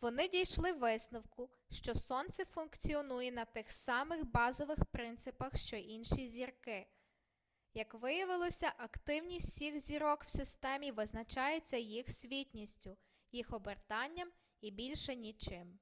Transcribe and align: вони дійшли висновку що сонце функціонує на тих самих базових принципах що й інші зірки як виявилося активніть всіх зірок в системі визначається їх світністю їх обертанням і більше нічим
вони 0.00 0.28
дійшли 0.28 0.72
висновку 0.72 1.50
що 1.70 1.94
сонце 1.94 2.44
функціонує 2.44 3.32
на 3.32 3.44
тих 3.44 3.70
самих 3.70 4.24
базових 4.26 4.84
принципах 4.84 5.56
що 5.58 5.76
й 5.76 5.90
інші 5.94 6.26
зірки 6.26 6.86
як 7.72 7.94
виявилося 7.94 8.72
активніть 8.78 9.40
всіх 9.40 9.78
зірок 9.80 10.22
в 10.24 10.28
системі 10.28 10.90
визначається 10.92 11.76
їх 11.76 12.10
світністю 12.10 12.96
їх 13.32 13.52
обертанням 13.52 14.32
і 14.60 14.70
більше 14.70 15.16
нічим 15.16 15.78